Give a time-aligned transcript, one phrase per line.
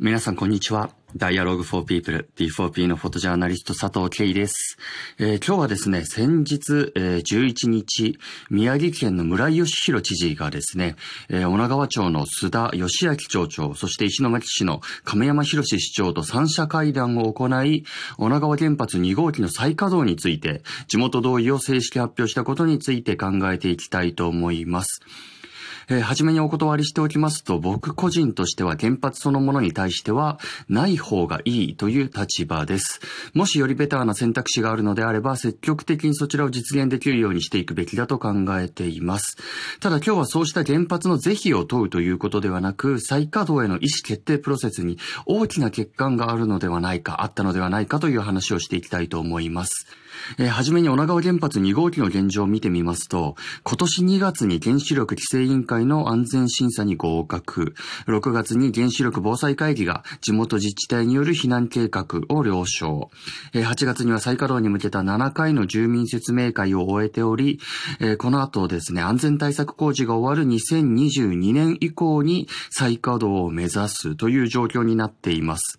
[0.00, 0.90] 皆さん、こんにちは。
[1.16, 4.78] Dialogue for People D4P のフォトジャーナリスト佐藤慶です。
[5.20, 8.18] えー今日はですね、先日、えー11日、
[8.50, 10.96] 宮城県の村井義弘知事がですね、
[11.28, 17.84] えー女川町の須田義明町長、そして石巻市の亀山博市長と三者会談を行い、
[18.18, 25.00] 女川原発2号機の再稼働について、地元同意を正式発表したことについて考えていきたいと思います。
[25.90, 33.00] えー、初めにお断りしておきますと、僕個人としては原発そのものに対しては、ない方がいいという立場です。
[33.34, 39.36] もしよりベターな選択肢があるのであれば、積極的にそちらを実現できるようにしていくべきだと考えています。
[39.80, 49.88] ただ今日はそうした原発の是非を問うということではなく、再稼働への意思決定プロセスに大きな欠陥があるのではないか、あったのではないかという話をしていきたいと思います。
[50.38, 57.74] えーはじめに女川原発2号機の現状を見てみますと、今年2月に原子力規制委員会の安全審査に合格、
[58.06, 63.10] 6月に原子力防災会議が地元自治体による避難計画を了承、
[63.54, 67.60] えー8月には再稼働に向けた7回の住民説明会を終えており、
[68.00, 75.78] えーこの後ですね、安全対策工事が終わる2022年以降に再稼働を目指すという状況になっています。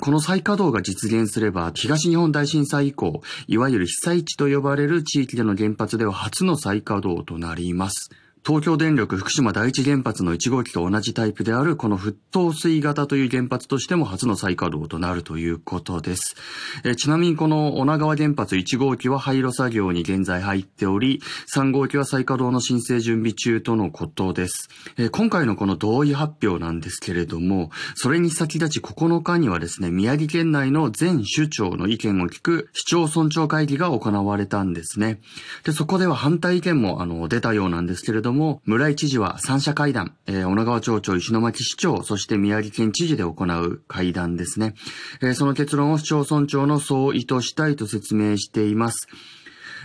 [0.00, 8.10] この再稼働が実現すれば、東日本大震災以降、いわゆる被災地と呼ばれる地域での原発では初の再稼働となります。
[8.44, 16.34] 東京電力福島第一原発の1号機と同じタイプであるこの沸騰水型という原発としても初の再稼働となるということです。
[16.82, 21.22] えちなみにこの女川原発1号機は廃炉作業に現在入っており、
[21.54, 24.70] 3号機は再稼働の申請準備中とのことです。
[24.98, 35.20] え今回のこの同意発表なんですけれども、それに先立ち9日にはですね、宮城県内の全首長の意見を聞く市町村長会議が行われたんですね。
[35.62, 44.74] で、そこでは反対意見もあの出たようなんですけれども、も村井知事は三者会談、えー女川町長、石巻市長、そして宮城県知事で行う会談ですね。
[45.20, 49.08] えーその結論を市町村長の総意としたいと説明しています。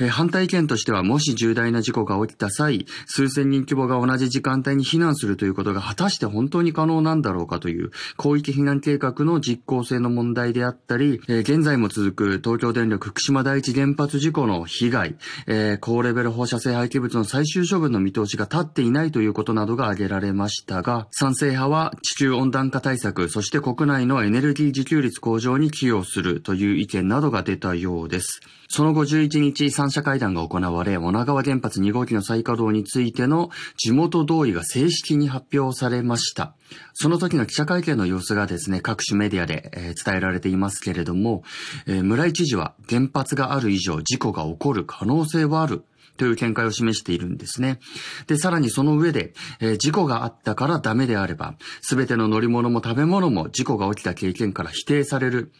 [0.00, 15.16] え反対意見としては、もし重大な事故が起きた際、数千人規模が同じ時間帯に避難するということが果たして本当に可能なんだろうかという、広域避難計画の実行性の問題であったり、え現在も続く東京電力福島第一原発事故の被害、
[15.46, 28.40] え高レベル放射性廃棄物の最終処分の見通しが立っていないということなどが挙げられましたが、賛成派は地球温暖化対策、そして国内のエネルギー自給率向上に寄与するという意見などが出たようです。
[28.72, 36.54] その後11日、三者会談が行われ、女川原発2号機の再稼働についての地元同意が正式に発表されました。
[36.94, 41.42] その時の記者会見の様子がですね、各種メディアで、えー伝えられていますけれども、
[41.86, 45.82] えー村井知事は原発がある以上事故が起こる可能性はある。
[46.16, 47.80] という見解を示しているんですね。
[48.26, 55.50] で、さらにその上で、えー事故があったからダメであれば、すべての乗り物も食べ物も事故が起きた経験から否定される。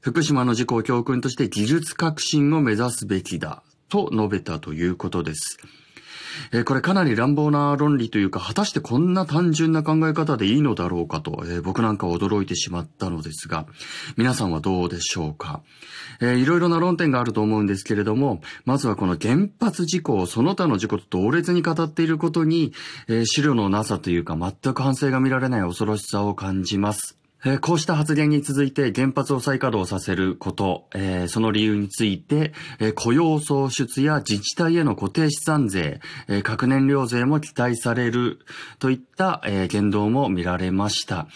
[0.00, 3.62] 福島の事故を教訓として技術革新を目指すべきだ。
[3.90, 5.58] と述べたということです。
[6.52, 13.66] えこれかなり乱暴な論理というか、果たしてこんな単純な考え方でいいのだろうかと、え僕なんか驚いてしまったのですが、
[14.16, 15.62] 皆さんはどうでしょうか、
[16.20, 22.72] えーいろいろな論点があると思うんですけれども、まずはこの原発事故をその他の事故と同列に語っていることに、
[23.08, 27.19] え資料のなさというか全く反省が見られない恐ろしさを感じます。
[27.42, 38.40] えーこうした発言に続いて原発を再稼働させること、えーその理由について、えー雇用創出や自治体への固定資産税、え核燃料税も期待される
[38.78, 41.28] といった、え言動も見られました。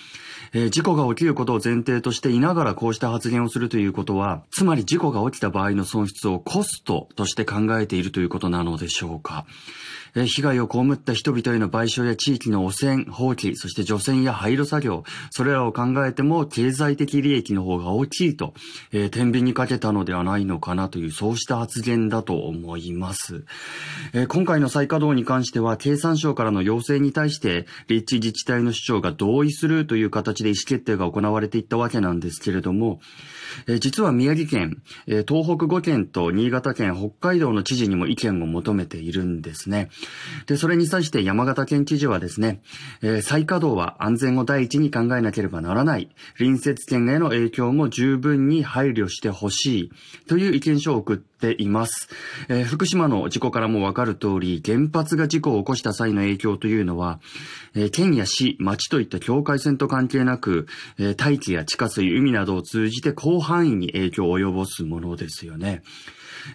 [0.53, 9.47] え事故が起きることを前提としていながらこうした発言をするということは、つまり事故が起きた場合の損失をコストとして考えているということなのでしょうか。
[10.15, 18.55] え被害を被った人々への賠償や地域の汚染、放棄、そして除染や廃炉作業、それらを考考えても経済的利益の方が大きいと、
[18.93, 23.45] えー天秤にかけたのではないのかなという、そうした発言だと思います。
[24.13, 33.01] えー今回の再稼働に関しては、経産省からの要請に対して、立地自治体の主張が同意するという形で意思決定が行われていったわけなんですけれども、
[33.69, 39.91] えー実は宮城県、えー東北5県と新潟県、北海道の知事にも意見を求めているんですね。
[40.47, 42.61] で、それに際して山形県知事はですね、
[43.03, 45.84] えー再稼働は安全を第一に考えなければならない。
[45.85, 46.09] ない
[46.39, 49.93] 隣接県への影響も十分に配慮してほしい。
[50.27, 52.09] という意見書を送っています。
[52.49, 57.21] えー福島の事故からもわかる通り、原発が事故を起こした際の影響というのは、
[57.75, 60.67] えー県や市、町といった境界線と関係なく、
[60.99, 65.83] えー大気や地下水、海などを通じて広範囲に影響を及ぼすものですよね。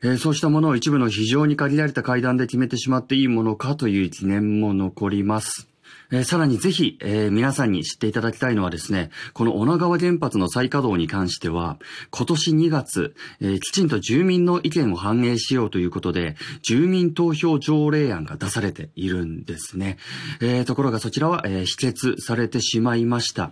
[0.03, 5.68] えー、そうしたものを一部の非常に限られた会談で決めてしまっていいものかという疑念も残ります。
[6.11, 11.77] えー、さらにぜひ、えー、皆さんに知っていただきたいのはですね、この女川原発の再稼働に関しては、
[12.11, 19.97] 今年2月、えー、きちんと住民の意見を反映しようということで、住民投票条例案が出されているんですね。
[20.41, 23.51] え、ところがそちらは、え、否決されてしまいました。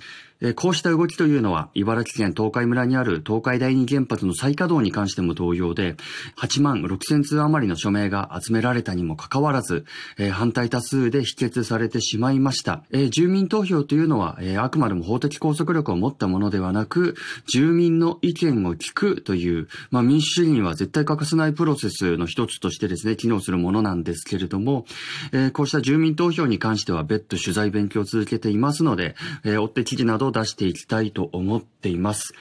[0.55, 5.95] こうした動きというのは、茨城県東海村にある東海第二原発の再稼働に関しても同様で、
[6.37, 9.85] 8万6千通余りの署名が集められたにもかかわらず、
[10.31, 12.83] 反対多数で否決されてしまいました。
[13.09, 17.15] 住民投票というのは、あくまでも法的拘束力を持ったものではなく、
[17.51, 24.85] 住民の意見を聞くという、まあ、民主主義には絶対欠かせないプロセスの一つとしてですね、機能するものなんですけれども、
[25.53, 32.33] こうした住民投票に関しては別途取材勉強を続けていますので、追って記事など出していきたいと思っています。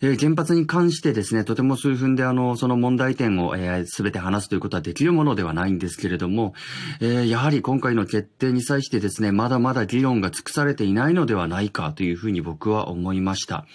[0.00, 6.54] えー、原発に関してですね、とても数分であの、その問題点を、えー、全て話すということはできるものではないんですけれども、
[7.00, 13.66] えー、やはり今回の決定に際してですね、まだまだ議論が尽くされていないのではないかというふうに僕は思いました。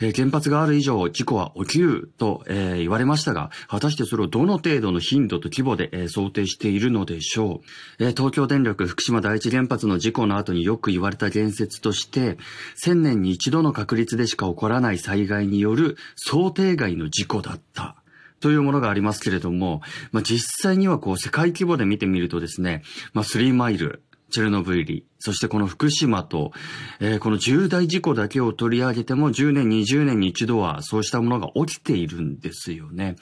[0.00, 7.60] えー、原発がある以上、事故は起きると、えー、言われましたが、果たしてそれをどの程度の頻度と規模で、えー、想定しているのでしょ
[7.98, 12.38] う、え東京電力福島第一原発の事故の後によく言われた言説として、
[12.82, 17.96] 1000年に一度の確率でしか起こらない災害による想定外の事故だった。
[18.40, 19.80] というものがありますけれども、
[20.12, 22.82] まあ、実際にはこう世界規模で見てみるとですね、
[23.14, 24.02] まあ、3マイル、
[24.34, 26.50] チェルノブイリ、そしてこの福島と、
[26.98, 33.14] えー、この重大事故だけを取り上げても10年、20年に一度はそうしたものが起きているんですよね。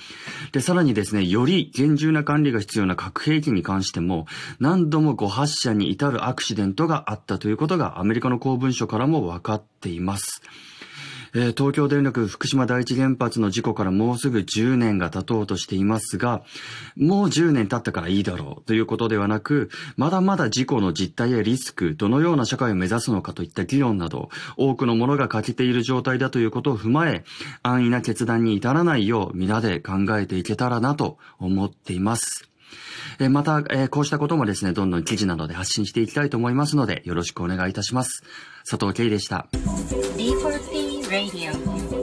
[0.53, 4.27] で、さらにですね、より厳重な管理が必要な核兵器に関しても、
[4.59, 10.41] 何度も誤発射に至るアクシデントがあったということがアメリカの公文書からも分かっています。
[11.35, 16.43] え、東京電力福島第一原発の事故からもうすぐ10年が経とうとしていますが、
[16.97, 27.25] もう10年経ったからいいだろうということではなく、まだまだ事故の実態やリスク、どのような社会を目指すのかといった議論など、多くのものが欠けている状態だということを踏まえ、
[27.63, 32.53] 安易な決断に至らないよう皆で考えていけたらなと思っています。
[33.19, 38.23] えまた、えこうしたこともですね、どんどん記事などで発信していきたいと思いますので、よろしくお願いいたします。
[38.69, 39.47] 佐藤慶でした。
[41.13, 42.02] Radio.